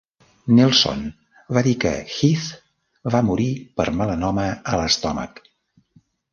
Nelson 0.59 1.03
va 1.57 1.63
dir 1.67 1.73
que 1.83 1.91
Heath 2.15 2.49
va 3.17 3.23
morir 3.29 3.47
per 3.79 3.89
melanoma 4.01 4.51
a 4.75 4.83
l'estómac. 4.83 5.43